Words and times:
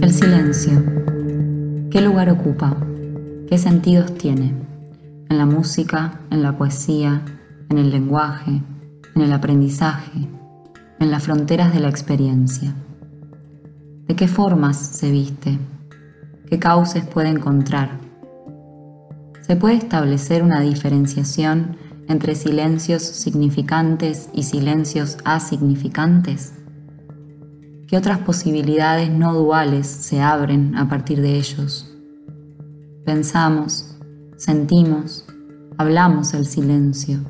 El 0.00 0.12
silencio. 0.12 0.82
¿Qué 1.90 2.00
lugar 2.00 2.30
ocupa? 2.30 2.76
¿Qué 3.48 3.58
sentidos 3.58 4.14
tiene? 4.14 4.54
En 5.28 5.38
la 5.38 5.46
música, 5.46 6.20
en 6.30 6.42
la 6.42 6.56
poesía, 6.56 7.22
en 7.70 7.78
el 7.78 7.90
lenguaje, 7.90 8.62
en 9.14 9.22
el 9.22 9.32
aprendizaje, 9.32 10.28
en 11.00 11.10
las 11.10 11.22
fronteras 11.22 11.72
de 11.72 11.80
la 11.80 11.88
experiencia. 11.88 12.74
¿De 14.06 14.14
qué 14.14 14.28
formas 14.28 14.76
se 14.76 15.10
viste? 15.10 15.58
¿Qué 16.48 16.58
cauces 16.58 17.04
puede 17.04 17.28
encontrar? 17.28 17.90
¿Se 19.42 19.56
puede 19.56 19.76
establecer 19.76 20.42
una 20.42 20.60
diferenciación 20.60 21.76
entre 22.08 22.34
silencios 22.34 23.02
significantes 23.02 24.28
y 24.32 24.44
silencios 24.44 25.18
asignificantes? 25.24 26.52
¿Qué 27.88 27.96
otras 27.96 28.18
posibilidades 28.18 29.10
no 29.10 29.32
duales 29.34 29.86
se 29.86 30.20
abren 30.20 30.76
a 30.76 30.88
partir 30.88 31.20
de 31.20 31.36
ellos? 31.36 31.96
Pensamos, 33.04 33.96
sentimos, 34.36 35.24
hablamos 35.78 36.34
el 36.34 36.46
silencio, 36.46 37.20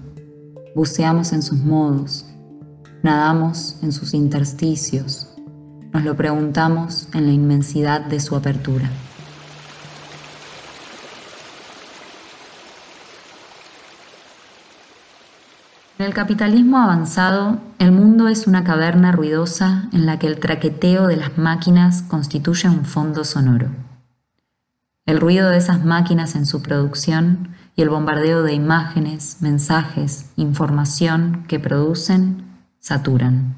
buceamos 0.74 1.32
en 1.32 1.42
sus 1.42 1.58
modos, 1.58 2.26
nadamos 3.02 3.76
en 3.82 3.92
sus 3.92 4.14
intersticios, 4.14 5.28
nos 5.92 6.04
lo 6.04 6.16
preguntamos 6.16 7.08
en 7.12 7.26
la 7.26 7.32
inmensidad 7.32 8.00
de 8.00 8.20
su 8.20 8.36
apertura. 8.36 8.90
En 15.98 16.04
el 16.04 16.12
capitalismo 16.12 16.76
avanzado, 16.76 17.58
el 17.78 17.90
mundo 17.90 18.28
es 18.28 18.46
una 18.46 18.64
caverna 18.64 19.12
ruidosa 19.12 19.88
en 19.94 20.04
la 20.04 20.18
que 20.18 20.26
el 20.26 20.38
traqueteo 20.40 21.06
de 21.06 21.16
las 21.16 21.38
máquinas 21.38 22.02
constituye 22.02 22.68
un 22.68 22.84
fondo 22.84 23.24
sonoro. 23.24 23.68
El 25.06 25.20
ruido 25.20 25.48
de 25.48 25.56
esas 25.56 25.86
máquinas 25.86 26.34
en 26.34 26.44
su 26.44 26.60
producción 26.60 27.54
y 27.76 27.80
el 27.80 27.88
bombardeo 27.88 28.42
de 28.42 28.52
imágenes, 28.52 29.38
mensajes, 29.40 30.32
información 30.36 31.44
que 31.48 31.58
producen, 31.58 32.44
saturan. 32.78 33.56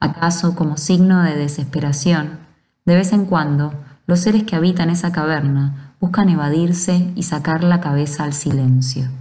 ¿Acaso 0.00 0.54
como 0.54 0.78
signo 0.78 1.22
de 1.22 1.36
desesperación, 1.36 2.38
de 2.86 2.94
vez 2.94 3.12
en 3.12 3.26
cuando, 3.26 3.74
los 4.06 4.20
seres 4.20 4.44
que 4.44 4.56
habitan 4.56 4.88
esa 4.88 5.12
caverna 5.12 5.94
buscan 6.00 6.30
evadirse 6.30 7.12
y 7.14 7.24
sacar 7.24 7.62
la 7.62 7.82
cabeza 7.82 8.24
al 8.24 8.32
silencio? 8.32 9.19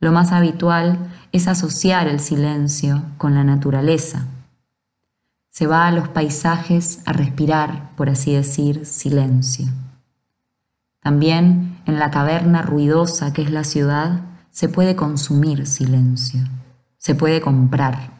Lo 0.00 0.12
más 0.12 0.32
habitual 0.32 1.10
es 1.32 1.48
asociar 1.48 2.06
el 2.06 2.20
silencio 2.20 3.02
con 3.18 3.34
la 3.34 3.44
naturaleza. 3.44 4.26
Se 5.50 5.66
va 5.66 5.86
a 5.86 5.92
los 5.92 6.08
paisajes 6.08 7.00
a 7.04 7.12
respirar, 7.12 7.90
por 7.96 8.08
así 8.08 8.32
decir, 8.32 8.86
silencio. 8.86 9.66
También 11.00 11.80
en 11.86 11.98
la 11.98 12.10
caverna 12.10 12.62
ruidosa 12.62 13.32
que 13.32 13.42
es 13.42 13.50
la 13.50 13.64
ciudad 13.64 14.20
se 14.50 14.68
puede 14.68 14.94
consumir 14.94 15.66
silencio, 15.66 16.40
se 16.96 17.14
puede 17.14 17.40
comprar. 17.40 18.18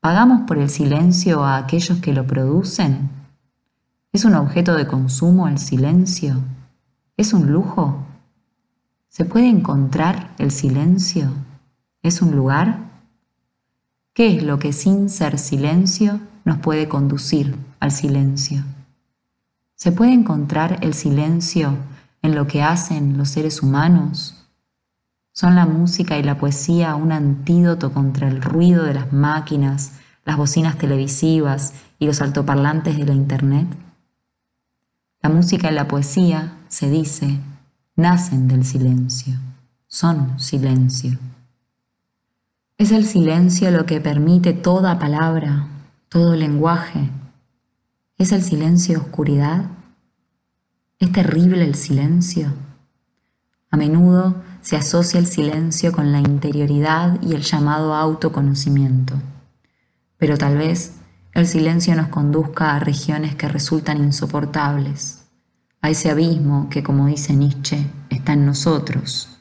¿Pagamos 0.00 0.42
por 0.46 0.58
el 0.58 0.70
silencio 0.70 1.44
a 1.44 1.58
aquellos 1.58 1.98
que 1.98 2.12
lo 2.14 2.26
producen? 2.26 3.10
¿Es 4.12 4.24
un 4.24 4.34
objeto 4.34 4.74
de 4.74 4.86
consumo 4.86 5.46
el 5.46 5.58
silencio? 5.58 6.40
¿Es 7.16 7.32
un 7.32 7.52
lujo? 7.52 8.06
¿Se 9.10 9.24
puede 9.24 9.48
encontrar 9.48 10.36
el 10.38 10.52
silencio? 10.52 11.32
¿Es 12.00 12.22
un 12.22 12.36
lugar? 12.36 12.92
¿Qué 14.14 14.36
es 14.36 14.44
lo 14.44 14.60
que 14.60 14.72
sin 14.72 15.08
ser 15.10 15.36
silencio 15.36 16.20
nos 16.44 16.58
puede 16.58 16.88
conducir 16.88 17.56
al 17.80 17.90
silencio? 17.90 18.62
¿Se 19.74 19.90
puede 19.90 20.12
encontrar 20.12 20.78
el 20.82 20.94
silencio 20.94 21.76
en 22.22 22.36
lo 22.36 22.46
que 22.46 22.62
hacen 22.62 23.18
los 23.18 23.30
seres 23.30 23.64
humanos? 23.64 24.46
¿Son 25.32 25.56
la 25.56 25.66
música 25.66 26.16
y 26.16 26.22
la 26.22 26.38
poesía 26.38 26.94
un 26.94 27.10
antídoto 27.10 27.92
contra 27.92 28.28
el 28.28 28.40
ruido 28.40 28.84
de 28.84 28.94
las 28.94 29.12
máquinas, 29.12 29.94
las 30.24 30.36
bocinas 30.36 30.78
televisivas 30.78 31.74
y 31.98 32.06
los 32.06 32.20
altoparlantes 32.20 32.96
de 32.96 33.06
la 33.06 33.14
Internet? 33.14 33.66
La 35.20 35.30
música 35.30 35.68
y 35.68 35.74
la 35.74 35.88
poesía, 35.88 36.58
se 36.68 36.88
dice, 36.88 37.40
nacen 38.00 38.48
del 38.48 38.64
silencio, 38.64 39.38
son 39.86 40.40
silencio. 40.40 41.18
Es 42.78 42.92
el 42.92 43.04
silencio 43.04 43.70
lo 43.70 43.84
que 43.84 44.00
permite 44.00 44.54
toda 44.54 44.98
palabra, 44.98 45.68
todo 46.08 46.34
lenguaje. 46.34 47.10
¿Es 48.16 48.32
el 48.32 48.42
silencio 48.42 48.98
oscuridad? 48.98 49.66
¿Es 50.98 51.12
terrible 51.12 51.64
el 51.64 51.74
silencio? 51.74 52.52
A 53.70 53.76
menudo 53.76 54.42
se 54.62 54.76
asocia 54.76 55.20
el 55.20 55.26
silencio 55.26 55.92
con 55.92 56.10
la 56.10 56.20
interioridad 56.20 57.20
y 57.22 57.34
el 57.34 57.42
llamado 57.42 57.94
autoconocimiento, 57.94 59.14
pero 60.16 60.36
tal 60.38 60.56
vez 60.56 60.96
el 61.32 61.46
silencio 61.46 61.94
nos 61.94 62.08
conduzca 62.08 62.74
a 62.74 62.80
regiones 62.80 63.36
que 63.36 63.48
resultan 63.48 63.98
insoportables 63.98 65.19
a 65.80 65.90
ese 65.90 66.10
abismo 66.10 66.68
que, 66.68 66.82
como 66.82 67.06
dice 67.06 67.34
Nietzsche, 67.34 67.86
está 68.10 68.34
en 68.34 68.46
nosotros. 68.46 69.40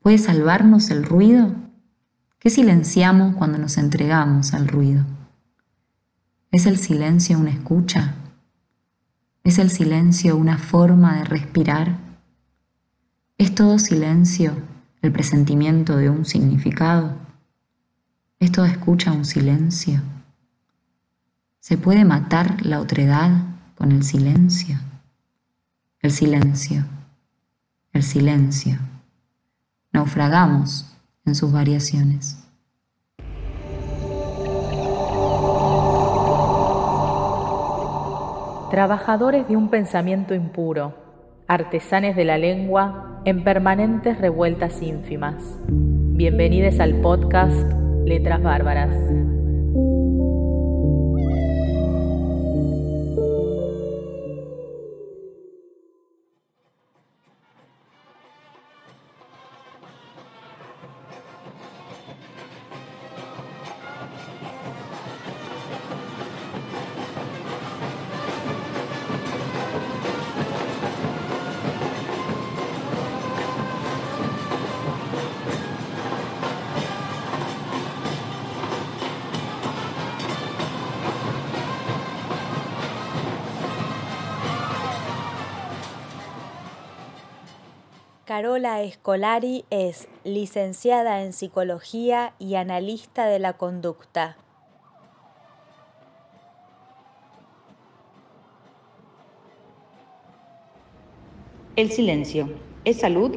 ¿Puede 0.00 0.18
salvarnos 0.18 0.90
el 0.90 1.04
ruido? 1.04 1.54
¿Qué 2.38 2.50
silenciamos 2.50 3.36
cuando 3.36 3.58
nos 3.58 3.76
entregamos 3.76 4.54
al 4.54 4.66
ruido? 4.66 5.04
¿Es 6.50 6.66
el 6.66 6.78
silencio 6.78 7.38
una 7.38 7.50
escucha? 7.50 8.14
¿Es 9.44 9.58
el 9.58 9.70
silencio 9.70 10.36
una 10.36 10.58
forma 10.58 11.18
de 11.18 11.24
respirar? 11.24 11.98
¿Es 13.38 13.54
todo 13.54 13.78
silencio 13.78 14.54
el 15.02 15.12
presentimiento 15.12 15.96
de 15.96 16.10
un 16.10 16.24
significado? 16.24 17.16
¿Es 18.38 18.50
toda 18.52 18.68
escucha 18.68 19.12
un 19.12 19.24
silencio? 19.24 20.00
¿Se 21.60 21.76
puede 21.76 22.04
matar 22.04 22.64
la 22.64 22.80
otredad 22.80 23.30
con 23.76 23.92
el 23.92 24.02
silencio? 24.02 24.78
El 26.02 26.12
silencio, 26.12 26.84
el 27.92 28.02
silencio. 28.02 28.78
Naufragamos 29.92 30.98
en 31.26 31.34
sus 31.34 31.52
variaciones. 31.52 32.42
Trabajadores 38.70 39.46
de 39.46 39.56
un 39.56 39.68
pensamiento 39.68 40.34
impuro, 40.34 40.94
artesanes 41.46 42.16
de 42.16 42.24
la 42.24 42.38
lengua 42.38 43.20
en 43.26 43.44
permanentes 43.44 44.18
revueltas 44.18 44.80
ínfimas. 44.80 45.58
Bienvenidos 45.68 46.80
al 46.80 46.94
podcast 47.02 47.70
Letras 48.06 48.42
Bárbaras. 48.42 48.94
Carola 88.30 88.80
Escolari 88.84 89.64
es 89.70 90.06
licenciada 90.22 91.24
en 91.24 91.32
Psicología 91.32 92.32
y 92.38 92.54
analista 92.54 93.26
de 93.26 93.40
la 93.40 93.54
conducta. 93.54 94.36
El 101.74 101.90
silencio. 101.90 102.50
¿Es 102.84 103.00
salud? 103.00 103.36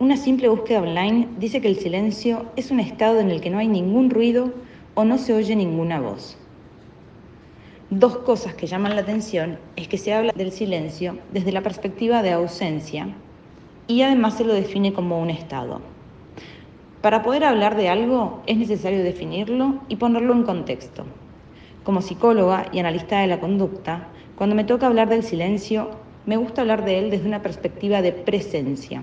Una 0.00 0.16
simple 0.16 0.48
búsqueda 0.48 0.80
online 0.80 1.28
dice 1.38 1.60
que 1.60 1.68
el 1.68 1.76
silencio 1.76 2.46
es 2.56 2.72
un 2.72 2.80
estado 2.80 3.20
en 3.20 3.30
el 3.30 3.40
que 3.40 3.50
no 3.50 3.58
hay 3.58 3.68
ningún 3.68 4.10
ruido 4.10 4.52
o 4.96 5.04
no 5.04 5.18
se 5.18 5.34
oye 5.34 5.54
ninguna 5.54 6.00
voz. 6.00 6.36
Dos 7.90 8.16
cosas 8.16 8.54
que 8.54 8.66
llaman 8.66 8.96
la 8.96 9.02
atención 9.02 9.60
es 9.76 9.86
que 9.86 9.98
se 9.98 10.12
habla 10.12 10.32
del 10.32 10.50
silencio 10.50 11.20
desde 11.32 11.52
la 11.52 11.62
perspectiva 11.62 12.24
de 12.24 12.32
ausencia 12.32 13.14
y 13.92 14.00
además 14.00 14.38
se 14.38 14.44
lo 14.44 14.54
define 14.54 14.94
como 14.94 15.20
un 15.20 15.28
estado. 15.28 15.82
Para 17.02 17.22
poder 17.22 17.44
hablar 17.44 17.76
de 17.76 17.90
algo 17.90 18.42
es 18.46 18.56
necesario 18.56 19.04
definirlo 19.04 19.80
y 19.90 19.96
ponerlo 19.96 20.32
en 20.32 20.44
contexto. 20.44 21.04
Como 21.84 22.00
psicóloga 22.00 22.68
y 22.72 22.78
analista 22.78 23.20
de 23.20 23.26
la 23.26 23.38
conducta, 23.38 24.08
cuando 24.34 24.56
me 24.56 24.64
toca 24.64 24.86
hablar 24.86 25.10
del 25.10 25.22
silencio, 25.22 25.90
me 26.24 26.38
gusta 26.38 26.62
hablar 26.62 26.86
de 26.86 27.00
él 27.00 27.10
desde 27.10 27.28
una 27.28 27.42
perspectiva 27.42 28.00
de 28.00 28.12
presencia. 28.12 29.02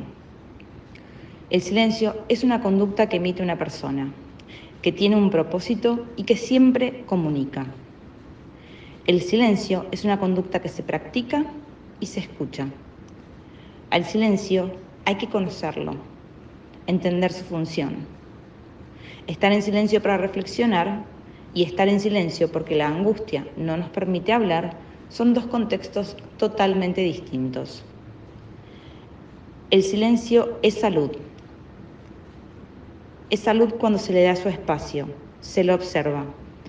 El 1.52 1.62
silencio 1.62 2.16
es 2.28 2.44
una 2.44 2.62
conducta 2.62 3.10
que 3.10 3.18
emite 3.18 3.44
una 3.44 3.58
persona, 3.58 4.12
que 4.82 4.92
tiene 4.92 5.18
un 5.18 5.30
propósito 5.30 6.08
y 6.16 6.24
que 6.24 6.36
siempre 6.36 7.04
comunica. 7.06 7.68
El 9.06 9.22
silencio 9.22 9.86
es 9.92 10.04
una 10.04 10.20
conducta 10.20 10.64
que 10.64 10.70
se 10.70 10.82
practica 10.82 11.46
y 12.00 12.08
se 12.08 12.22
escucha. 12.22 12.70
Al 13.92 14.06
silencio 14.06 14.70
hay 15.06 15.16
que 15.16 15.30
conocerlo, 15.30 15.96
entender 16.86 17.34
su 17.34 17.44
función. 17.44 18.06
Estar 19.26 19.52
en 19.52 19.64
silencio 19.64 20.00
para 20.00 20.18
reflexionar 20.18 21.06
y 21.56 21.64
estar 21.64 21.88
en 21.88 22.00
silencio 22.00 22.52
porque 22.52 22.76
la 22.76 22.88
angustia 22.88 23.48
no 23.58 23.78
nos 23.78 23.90
permite 23.90 24.32
hablar 24.32 24.78
son 25.10 25.34
dos 25.34 25.48
contextos 25.48 26.18
totalmente 26.38 27.02
distintos. 27.02 27.84
El 29.72 29.82
silencio 29.82 30.60
es 30.62 30.76
salud. 30.76 31.10
Es 33.32 33.40
salud 33.40 33.74
cuando 33.80 33.98
se 33.98 34.14
le 34.14 34.22
da 34.22 34.36
su 34.36 34.50
espacio, 34.50 35.08
se 35.42 35.64
lo 35.64 35.74
observa, 35.74 36.26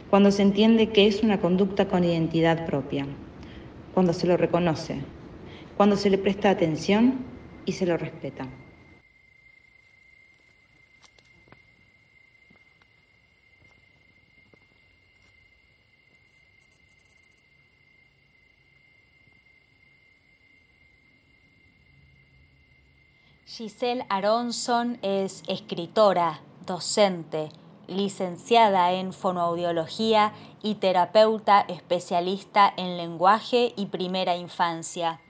cuando 0.08 0.30
se 0.30 0.40
entiende 0.40 0.88
que 0.88 1.06
es 1.06 1.22
una 1.22 1.38
conducta 1.38 1.86
con 1.86 2.02
identidad 2.02 2.64
propia, 2.64 3.06
cuando 3.92 4.14
se 4.14 4.26
lo 4.26 4.38
reconoce, 4.38 5.00
cuando 5.80 5.96
se 5.96 6.10
le 6.10 6.18
presta 6.18 6.50
atención 6.50 7.24
y 7.64 7.72
se 7.72 7.86
lo 7.86 7.96
respeta. 7.96 8.46
Giselle 23.46 24.04
Aronson 24.10 24.98
es 25.00 25.42
escritora, 25.48 26.42
docente, 26.66 27.48
licenciada 27.86 28.92
en 28.92 29.14
fonoaudiología 29.14 30.34
y 30.62 30.74
terapeuta 30.74 31.62
especialista 31.62 32.70
en 32.76 32.98
lenguaje 32.98 33.72
y 33.78 33.86
primera 33.86 34.36
infancia. 34.36 35.20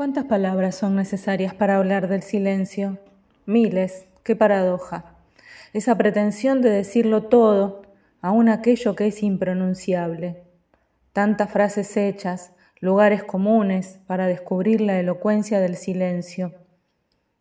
¿Cuántas 0.00 0.24
palabras 0.24 0.76
son 0.76 0.96
necesarias 0.96 1.52
para 1.52 1.76
hablar 1.76 2.08
del 2.08 2.22
silencio? 2.22 2.96
Miles. 3.44 4.06
Qué 4.22 4.34
paradoja. 4.34 5.18
Esa 5.74 5.98
pretensión 5.98 6.62
de 6.62 6.70
decirlo 6.70 7.24
todo, 7.24 7.82
aun 8.22 8.48
aquello 8.48 8.96
que 8.96 9.08
es 9.08 9.22
impronunciable. 9.22 10.42
Tantas 11.12 11.50
frases 11.50 11.98
hechas, 11.98 12.52
lugares 12.80 13.24
comunes 13.24 14.00
para 14.06 14.26
descubrir 14.26 14.80
la 14.80 14.98
elocuencia 14.98 15.60
del 15.60 15.76
silencio. 15.76 16.54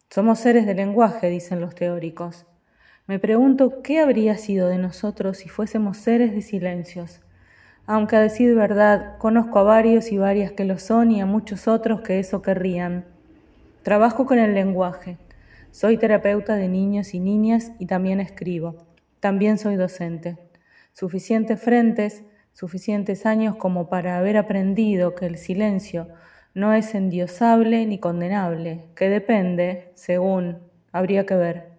Somos 0.09 0.39
seres 0.39 0.65
de 0.65 0.73
lenguaje, 0.73 1.29
dicen 1.29 1.61
los 1.61 1.75
teóricos. 1.75 2.45
Me 3.07 3.19
pregunto 3.19 3.81
qué 3.81 4.01
habría 4.01 4.35
sido 4.37 4.67
de 4.67 4.79
nosotros 4.79 5.37
si 5.37 5.47
fuésemos 5.47 5.95
seres 5.95 6.33
de 6.33 6.41
silencios 6.41 7.21
aunque 7.89 8.17
a 8.17 8.21
decir 8.21 8.53
verdad, 8.53 9.17
conozco 9.17 9.57
a 9.57 9.63
varios 9.63 10.11
y 10.11 10.19
varias 10.19 10.51
que 10.51 10.63
lo 10.63 10.77
son 10.77 11.09
y 11.09 11.21
a 11.21 11.25
muchos 11.25 11.67
otros 11.67 12.01
que 12.01 12.19
eso 12.19 12.43
querrían. 12.43 13.03
Trabajo 13.81 14.27
con 14.27 14.37
el 14.37 14.53
lenguaje. 14.53 15.17
Soy 15.71 15.97
terapeuta 15.97 16.55
de 16.55 16.67
niños 16.67 17.15
y 17.15 17.19
niñas 17.19 17.71
y 17.79 17.87
también 17.87 18.19
escribo. 18.19 18.85
También 19.19 19.57
soy 19.57 19.75
docente. 19.75 20.37
Suficientes 20.93 21.59
frentes, 21.59 22.23
suficientes 22.53 23.25
años 23.25 23.55
como 23.55 23.89
para 23.89 24.19
haber 24.19 24.37
aprendido 24.37 25.15
que 25.15 25.25
el 25.25 25.39
silencio 25.39 26.09
no 26.53 26.75
es 26.75 26.93
endiosable 26.93 27.87
ni 27.87 27.97
condenable, 27.97 28.85
que 28.95 29.09
depende, 29.09 29.93
según, 29.95 30.59
habría 30.91 31.25
que 31.25 31.33
ver. 31.33 31.78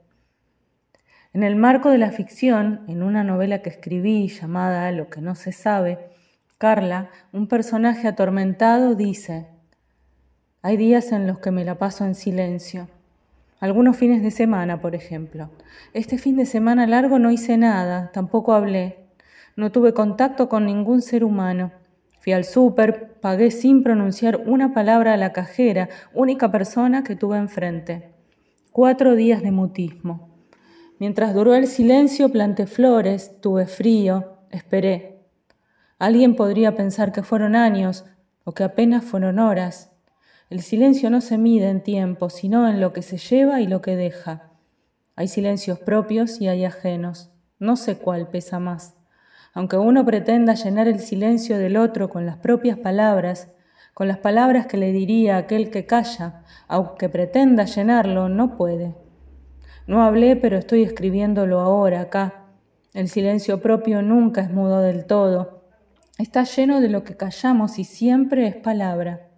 En 1.32 1.44
el 1.44 1.54
marco 1.54 1.90
de 1.90 1.98
la 1.98 2.10
ficción, 2.10 2.80
en 2.88 3.04
una 3.04 3.22
novela 3.22 3.62
que 3.62 3.70
escribí 3.70 4.26
llamada 4.26 4.90
Lo 4.90 5.10
que 5.10 5.20
no 5.20 5.36
se 5.36 5.52
sabe, 5.52 6.10
Carla, 6.58 7.10
un 7.32 7.46
personaje 7.46 8.08
atormentado, 8.08 8.96
dice, 8.96 9.46
hay 10.60 10.76
días 10.76 11.12
en 11.12 11.28
los 11.28 11.38
que 11.38 11.52
me 11.52 11.64
la 11.64 11.76
paso 11.76 12.04
en 12.04 12.16
silencio. 12.16 12.88
Algunos 13.60 13.96
fines 13.96 14.22
de 14.22 14.32
semana, 14.32 14.80
por 14.80 14.96
ejemplo. 14.96 15.50
Este 15.94 16.18
fin 16.18 16.36
de 16.36 16.46
semana 16.46 16.88
largo 16.88 17.20
no 17.20 17.30
hice 17.30 17.56
nada, 17.56 18.10
tampoco 18.12 18.52
hablé. 18.52 18.98
No 19.54 19.70
tuve 19.70 19.94
contacto 19.94 20.48
con 20.48 20.66
ningún 20.66 21.00
ser 21.00 21.22
humano. 21.22 21.70
Fui 22.18 22.32
al 22.32 22.44
súper, 22.44 23.14
pagué 23.20 23.52
sin 23.52 23.84
pronunciar 23.84 24.42
una 24.46 24.74
palabra 24.74 25.14
a 25.14 25.16
la 25.16 25.32
cajera, 25.32 25.88
única 26.12 26.50
persona 26.50 27.04
que 27.04 27.14
tuve 27.14 27.38
enfrente. 27.38 28.10
Cuatro 28.72 29.14
días 29.14 29.42
de 29.42 29.52
mutismo. 29.52 30.29
Mientras 31.00 31.32
duró 31.32 31.54
el 31.54 31.66
silencio 31.66 32.28
planté 32.28 32.66
flores, 32.66 33.40
tuve 33.40 33.64
frío, 33.64 34.36
esperé. 34.50 35.24
Alguien 35.98 36.36
podría 36.36 36.74
pensar 36.76 37.10
que 37.10 37.22
fueron 37.22 37.56
años 37.56 38.04
o 38.44 38.52
que 38.52 38.64
apenas 38.64 39.02
fueron 39.02 39.38
horas. 39.38 39.92
El 40.50 40.60
silencio 40.60 41.08
no 41.08 41.22
se 41.22 41.38
mide 41.38 41.70
en 41.70 41.82
tiempo, 41.82 42.28
sino 42.28 42.68
en 42.68 42.82
lo 42.82 42.92
que 42.92 43.00
se 43.00 43.16
lleva 43.16 43.62
y 43.62 43.66
lo 43.66 43.80
que 43.80 43.96
deja. 43.96 44.50
Hay 45.16 45.28
silencios 45.28 45.78
propios 45.78 46.38
y 46.38 46.48
hay 46.48 46.66
ajenos. 46.66 47.30
No 47.58 47.76
sé 47.76 47.96
cuál 47.96 48.28
pesa 48.28 48.58
más. 48.58 48.94
Aunque 49.54 49.78
uno 49.78 50.04
pretenda 50.04 50.52
llenar 50.52 50.86
el 50.86 51.00
silencio 51.00 51.56
del 51.56 51.78
otro 51.78 52.10
con 52.10 52.26
las 52.26 52.36
propias 52.36 52.78
palabras, 52.78 53.48
con 53.94 54.06
las 54.06 54.18
palabras 54.18 54.66
que 54.66 54.76
le 54.76 54.92
diría 54.92 55.38
aquel 55.38 55.70
que 55.70 55.86
calla, 55.86 56.44
aunque 56.68 57.08
pretenda 57.08 57.64
llenarlo, 57.64 58.28
no 58.28 58.58
puede. 58.58 58.94
No 59.90 60.04
hablé, 60.04 60.36
pero 60.36 60.56
estoy 60.56 60.84
escribiéndolo 60.84 61.58
ahora, 61.58 62.02
acá. 62.02 62.44
El 62.94 63.08
silencio 63.08 63.60
propio 63.60 64.02
nunca 64.02 64.40
es 64.40 64.52
mudo 64.52 64.78
del 64.78 65.04
todo. 65.04 65.64
Está 66.16 66.44
lleno 66.44 66.80
de 66.80 66.88
lo 66.88 67.02
que 67.02 67.16
callamos 67.16 67.76
y 67.80 67.82
siempre 67.82 68.46
es 68.46 68.54
palabra. 68.54 69.30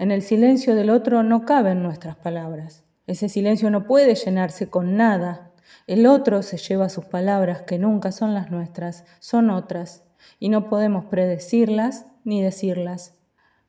En 0.00 0.10
el 0.10 0.22
silencio 0.22 0.74
del 0.74 0.90
otro 0.90 1.22
no 1.22 1.44
caben 1.44 1.84
nuestras 1.84 2.16
palabras. 2.16 2.82
Ese 3.06 3.28
silencio 3.28 3.70
no 3.70 3.86
puede 3.86 4.16
llenarse 4.16 4.68
con 4.68 4.96
nada. 4.96 5.52
El 5.86 6.06
otro 6.06 6.42
se 6.42 6.56
lleva 6.56 6.88
sus 6.88 7.04
palabras 7.04 7.62
que 7.62 7.78
nunca 7.78 8.10
son 8.10 8.34
las 8.34 8.50
nuestras, 8.50 9.04
son 9.20 9.50
otras, 9.50 10.02
y 10.40 10.48
no 10.48 10.68
podemos 10.68 11.04
predecirlas 11.04 12.06
ni 12.24 12.42
decirlas. 12.42 13.14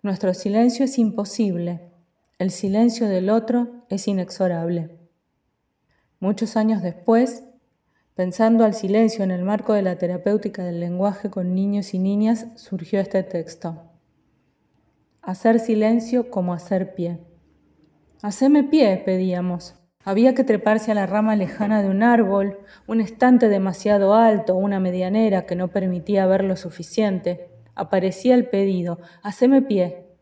Nuestro 0.02 0.34
silencio 0.34 0.86
es 0.86 0.98
imposible. 0.98 1.92
El 2.40 2.50
silencio 2.50 3.08
del 3.08 3.30
otro 3.30 3.86
es 3.90 4.08
inexorable. 4.08 5.03
Muchos 6.24 6.56
años 6.56 6.82
después, 6.82 7.44
pensando 8.15 8.63
al 8.63 8.74
silencio 8.74 9.25
en 9.25 9.32
el 9.32 9.44
marco 9.44 9.74
de 9.74 9.82
la 9.82 9.98
terapéutica 9.98 10.63
del 10.63 10.80
lenguaje 10.80 11.30
con 11.30 11.53
niños 11.53 11.94
y 11.94 12.00
niñas, 12.00 12.48
surgió 12.56 13.01
este 13.01 13.24
texto. 13.24 13.92
Hacer 15.22 15.60
silencio 15.60 16.32
como 16.32 16.53
hacer 16.53 16.96
pie. 16.96 17.20
Haceme 18.22 18.63
pie, 18.63 19.03
pedíamos. 19.06 19.75
Había 20.06 20.34
que 20.34 20.46
treparse 20.46 20.94
a 20.94 20.96
la 20.96 21.08
rama 21.08 21.36
lejana 21.36 21.84
de 21.84 21.89
un 21.89 22.03
árbol, 22.03 22.60
un 22.88 23.01
estante 23.01 23.50
demasiado 23.50 24.13
alto, 24.13 24.56
una 24.56 24.80
medianera 24.80 25.46
que 25.46 25.58
no 25.58 25.72
permitía 25.72 26.25
ver 26.25 26.46
lo 26.46 26.56
suficiente. 26.56 27.50
Aparecía 27.75 28.36
el 28.36 28.48
pedido, 28.48 29.01
haceme 29.24 29.62
pie. 29.62 30.12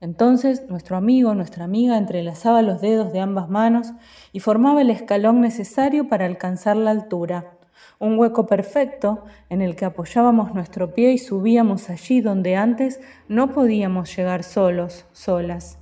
Entonces 0.00 0.68
nuestro 0.68 0.96
amigo, 0.96 1.34
nuestra 1.34 1.64
amiga 1.64 1.96
entrelazaba 1.96 2.62
los 2.62 2.80
dedos 2.80 3.12
de 3.12 3.20
ambas 3.20 3.48
manos 3.48 3.92
y 4.32 4.40
formaba 4.40 4.82
el 4.82 4.90
escalón 4.90 5.40
necesario 5.40 6.08
para 6.08 6.26
alcanzar 6.26 6.76
la 6.76 6.90
altura, 6.90 7.56
un 7.98 8.18
hueco 8.18 8.46
perfecto 8.46 9.24
en 9.48 9.62
el 9.62 9.74
que 9.74 9.86
apoyábamos 9.86 10.54
nuestro 10.54 10.92
pie 10.94 11.12
y 11.12 11.18
subíamos 11.18 11.88
allí 11.88 12.20
donde 12.20 12.56
antes 12.56 13.00
no 13.28 13.52
podíamos 13.52 14.14
llegar 14.14 14.42
solos, 14.42 15.06
solas, 15.12 15.78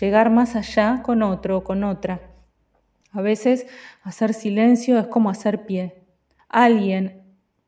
llegar 0.00 0.30
más 0.30 0.54
allá 0.54 1.02
con 1.02 1.22
otro 1.22 1.58
o 1.58 1.64
con 1.64 1.82
otra. 1.84 2.20
A 3.10 3.22
veces 3.22 3.66
hacer 4.02 4.34
silencio 4.34 4.98
es 4.98 5.06
como 5.06 5.30
hacer 5.30 5.64
pie. 5.64 6.04
Alguien, 6.48 7.22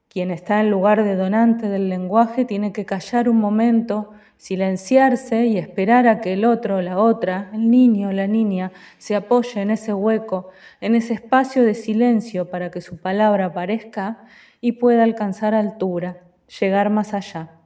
quien 0.09 0.31
está 0.31 0.61
en 0.61 0.71
lugar 0.71 1.05
de 1.05 1.17
donante 1.17 1.69
del 1.69 1.88
lenguaje, 1.88 2.45
tiene 2.45 2.73
que 2.73 2.87
callar 2.87 3.29
un 3.29 3.38
momento, 3.38 4.12
silenciarse 4.37 5.47
y 5.47 5.59
esperar 5.59 6.07
a 6.07 6.21
que 6.21 6.33
el 6.33 6.45
otro, 6.45 6.81
la 6.81 6.99
otra, 6.99 7.50
el 7.53 7.71
niño, 7.71 8.12
la 8.12 8.27
niña, 8.27 8.73
se 8.99 9.17
apoye 9.17 9.61
en 9.61 9.71
ese 9.71 9.93
hueco, 9.93 10.49
en 10.81 10.95
ese 10.95 11.15
espacio 11.15 11.65
de 11.65 11.75
silencio 11.75 12.49
para 12.49 12.71
que 12.71 12.81
su 12.81 12.99
palabra 12.99 13.47
aparezca 13.47 14.25
y 14.61 14.73
pueda 14.73 15.03
alcanzar 15.03 15.55
altura, 15.55 16.23
llegar 16.61 16.91
más 16.91 17.15
allá. 17.15 17.59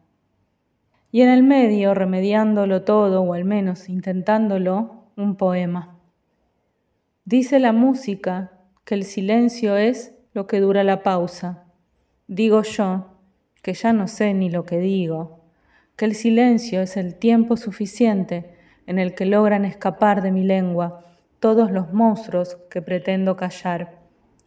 Y 1.11 1.21
en 1.21 1.29
el 1.29 1.43
medio, 1.43 1.95
remediándolo 1.95 2.83
todo, 2.83 3.23
o 3.23 3.35
al 3.35 3.45
menos 3.45 3.89
intentándolo, 3.89 5.05
un 5.17 5.37
poema. 5.37 5.99
Dice 7.25 7.59
la 7.59 7.73
música 7.73 8.53
que 8.85 8.95
el 8.95 9.05
silencio 9.05 9.77
es 9.77 10.15
lo 10.33 10.47
que 10.47 10.61
dura 10.61 10.85
la 10.85 11.03
pausa. 11.03 11.65
Digo 12.27 12.63
yo, 12.63 13.07
que 13.63 13.75
ya 13.75 13.93
no 13.93 14.09
sé 14.09 14.35
ni 14.35 14.51
lo 14.51 14.65
que 14.65 14.79
digo, 14.79 15.41
que 15.97 16.05
el 16.05 16.15
silencio 16.15 16.81
es 16.81 16.97
el 16.97 17.15
tiempo 17.15 17.57
suficiente 17.57 18.57
en 18.87 18.99
el 18.99 19.15
que 19.15 19.27
logran 19.27 19.65
escapar 19.65 20.23
de 20.23 20.33
mi 20.33 20.45
lengua 20.45 21.05
todos 21.41 21.71
los 21.71 21.93
monstruos 21.93 22.57
que 22.71 22.83
pretendo 22.83 23.37
callar 23.37 23.99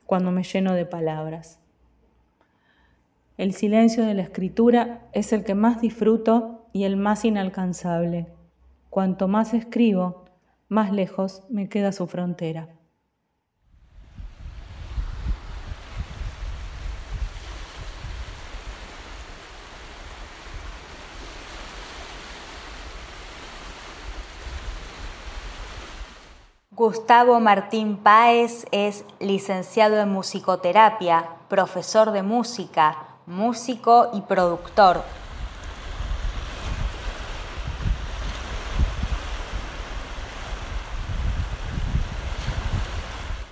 cuando 0.05 0.32
me 0.32 0.44
lleno 0.44 0.74
de 0.74 0.86
palabras. 0.86 1.60
El 3.38 3.53
silencio 3.53 4.05
de 4.05 4.13
la 4.13 4.22
escritura 4.22 5.01
es 5.12 5.34
el 5.34 5.44
que 5.44 5.55
más 5.55 5.82
disfruto 5.82 6.67
y 6.72 6.86
el 6.86 6.96
más 6.96 7.25
inalcanzable. 7.25 8.27
Cuanto 8.89 9.27
más 9.27 9.53
escribo, 9.53 10.25
más 10.70 10.94
lejos 10.94 11.44
me 11.50 11.67
queda 11.67 11.91
su 11.91 12.08
frontera. 12.08 12.70
Gustavo 26.75 27.39
Martín 27.39 27.96
Páez 27.96 28.65
es 28.74 29.05
licenciado 29.22 29.98
en 30.01 30.10
musicoterapia, 30.10 31.25
profesor 31.48 32.12
de 32.12 32.22
música, 32.22 32.98
músico 33.25 34.10
y 34.13 34.20
productor. 34.20 35.01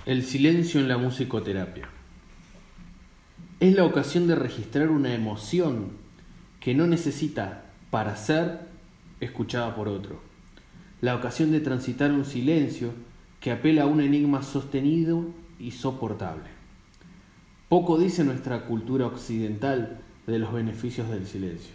El 0.04 0.22
silencio 0.22 0.78
en 0.78 0.88
la 0.88 0.98
musicoterapia. 0.98 1.88
Es 3.58 3.74
la 3.74 3.84
ocasión 3.86 4.26
de 4.26 4.34
registrar 4.34 4.90
una 4.90 5.14
emoción 5.14 5.92
que 6.60 6.74
no 6.74 6.86
necesita, 6.86 7.62
para 7.90 8.16
ser, 8.16 8.68
escuchada 9.20 9.74
por 9.74 9.88
otro. 9.88 10.20
La 11.00 11.14
ocasión 11.14 11.52
de 11.52 11.60
transitar 11.60 12.12
un 12.12 12.26
silencio 12.26 12.92
que 13.44 13.52
apela 13.52 13.82
a 13.82 13.86
un 13.86 14.00
enigma 14.00 14.42
sostenido 14.42 15.26
y 15.58 15.72
soportable. 15.72 16.48
Poco 17.68 17.98
dice 17.98 18.24
nuestra 18.24 18.64
cultura 18.64 19.04
occidental 19.04 20.00
de 20.26 20.38
los 20.38 20.50
beneficios 20.50 21.10
del 21.10 21.26
silencio. 21.26 21.74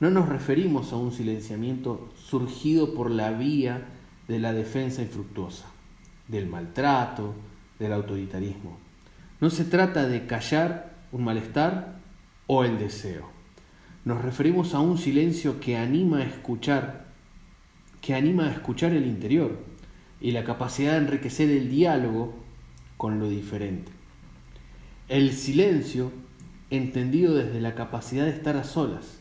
No 0.00 0.10
nos 0.10 0.28
referimos 0.28 0.92
a 0.92 0.96
un 0.96 1.12
silenciamiento 1.12 2.10
surgido 2.16 2.92
por 2.92 3.08
la 3.08 3.30
vía 3.30 3.86
de 4.26 4.40
la 4.40 4.52
defensa 4.52 5.00
infructuosa, 5.00 5.66
del 6.26 6.48
maltrato, 6.48 7.34
del 7.78 7.92
autoritarismo. 7.92 8.76
No 9.40 9.48
se 9.48 9.64
trata 9.64 10.08
de 10.08 10.26
callar 10.26 10.96
un 11.12 11.22
malestar 11.22 12.00
o 12.48 12.64
el 12.64 12.80
deseo. 12.80 13.28
Nos 14.04 14.22
referimos 14.22 14.74
a 14.74 14.80
un 14.80 14.98
silencio 14.98 15.60
que 15.60 15.76
anima 15.76 16.18
a 16.18 16.24
escuchar, 16.24 17.06
que 18.00 18.12
anima 18.16 18.46
a 18.46 18.50
escuchar 18.50 18.92
el 18.92 19.06
interior, 19.06 19.69
y 20.20 20.32
la 20.32 20.44
capacidad 20.44 20.92
de 20.92 20.98
enriquecer 20.98 21.50
el 21.50 21.70
diálogo 21.70 22.34
con 22.96 23.18
lo 23.18 23.28
diferente. 23.28 23.90
El 25.08 25.32
silencio, 25.32 26.12
entendido 26.70 27.34
desde 27.34 27.60
la 27.60 27.74
capacidad 27.74 28.26
de 28.26 28.30
estar 28.30 28.56
a 28.56 28.64
solas, 28.64 29.18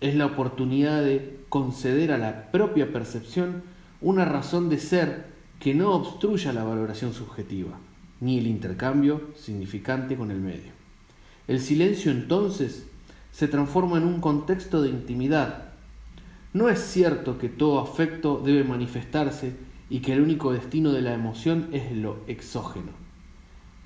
es 0.00 0.16
la 0.16 0.26
oportunidad 0.26 1.02
de 1.02 1.38
conceder 1.48 2.10
a 2.12 2.18
la 2.18 2.50
propia 2.50 2.92
percepción 2.92 3.62
una 4.00 4.24
razón 4.24 4.68
de 4.68 4.78
ser 4.78 5.26
que 5.60 5.74
no 5.74 5.92
obstruya 5.92 6.52
la 6.52 6.64
valoración 6.64 7.14
subjetiva, 7.14 7.78
ni 8.20 8.38
el 8.38 8.48
intercambio 8.48 9.30
significante 9.36 10.16
con 10.16 10.32
el 10.32 10.40
medio. 10.40 10.72
El 11.46 11.60
silencio 11.60 12.10
entonces 12.10 12.86
se 13.30 13.46
transforma 13.46 13.98
en 13.98 14.04
un 14.04 14.20
contexto 14.20 14.82
de 14.82 14.90
intimidad. 14.90 15.70
No 16.52 16.68
es 16.68 16.80
cierto 16.80 17.38
que 17.38 17.48
todo 17.48 17.78
afecto 17.78 18.42
debe 18.44 18.64
manifestarse 18.64 19.52
y 19.92 20.00
que 20.00 20.14
el 20.14 20.22
único 20.22 20.54
destino 20.54 20.90
de 20.90 21.02
la 21.02 21.12
emoción 21.12 21.68
es 21.70 21.92
lo 21.92 22.20
exógeno. 22.26 22.92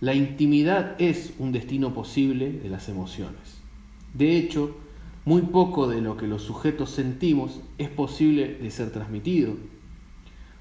La 0.01 0.15
intimidad 0.15 0.95
es 1.01 1.35
un 1.41 1.51
destino 1.51 1.95
posible 1.95 2.53
de 2.53 2.69
las 2.69 2.89
emociones. 2.89 3.59
De 4.15 4.37
hecho, 4.37 4.77
muy 5.25 5.43
poco 5.43 5.89
de 5.89 6.01
lo 6.01 6.17
que 6.17 6.29
los 6.29 6.43
sujetos 6.43 6.91
sentimos 6.91 7.61
es 7.79 7.89
posible 7.89 8.55
de 8.55 8.71
ser 8.71 8.93
transmitido. 8.93 9.55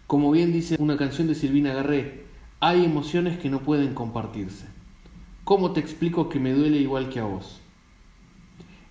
Como 0.07 0.31
bien 0.31 0.51
dice 0.51 0.77
una 0.79 0.97
canción 0.97 1.27
de 1.27 1.35
Silvina 1.35 1.75
Garré, 1.75 2.23
hay 2.59 2.83
emociones 2.83 3.37
que 3.37 3.51
no 3.51 3.59
pueden 3.59 3.93
compartirse. 3.93 4.65
¿Cómo 5.43 5.73
te 5.73 5.79
explico 5.79 6.27
que 6.27 6.39
me 6.39 6.53
duele 6.53 6.79
igual 6.79 7.09
que 7.09 7.19
a 7.19 7.25
vos? 7.25 7.61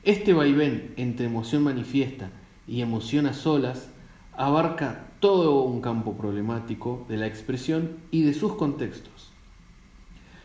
Este 0.04 0.32
vaivén 0.32 0.94
entre 0.98 1.26
emoción 1.26 1.64
manifiesta 1.64 2.30
y 2.68 2.80
emoción 2.80 3.26
a 3.26 3.32
solas 3.32 3.88
abarca 4.36 5.08
todo 5.24 5.62
un 5.62 5.80
campo 5.80 6.18
problemático 6.18 7.06
de 7.08 7.16
la 7.16 7.26
expresión 7.26 7.96
y 8.10 8.24
de 8.24 8.34
sus 8.34 8.56
contextos. 8.56 9.32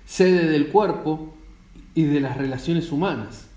Sede 0.06 0.48
del 0.48 0.70
cuerpo 0.70 1.36
y 1.96 2.04
de 2.04 2.22
las 2.22 2.38
relaciones 2.38 2.90
humanas. 2.94 3.50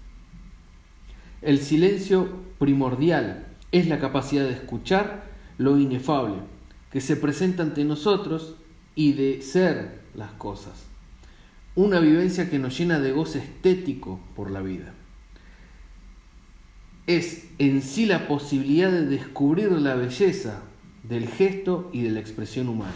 El 1.40 1.60
silencio 1.60 2.28
primordial 2.58 3.46
es 3.70 3.86
la 3.86 4.00
capacidad 4.00 4.42
de 4.42 4.50
escuchar 4.50 5.30
lo 5.58 5.78
inefable 5.78 6.38
que 6.90 7.00
se 7.00 7.14
presenta 7.14 7.62
ante 7.62 7.84
nosotros 7.84 8.56
y 8.96 9.12
de 9.12 9.42
ser 9.42 10.00
las 10.16 10.32
cosas. 10.32 10.86
Una 11.76 12.00
vivencia 12.00 12.50
que 12.50 12.58
nos 12.58 12.76
llena 12.76 12.98
de 12.98 13.12
goce 13.12 13.38
estético 13.38 14.18
por 14.34 14.50
la 14.50 14.60
vida. 14.60 14.92
Es 17.06 17.46
en 17.58 17.80
sí 17.80 18.06
la 18.06 18.26
posibilidad 18.26 18.90
de 18.90 19.06
descubrir 19.06 19.70
la 19.70 19.94
belleza 19.94 20.64
del 21.02 21.28
gesto 21.28 21.90
y 21.92 22.02
de 22.02 22.10
la 22.10 22.20
expresión 22.20 22.68
humana. 22.68 22.92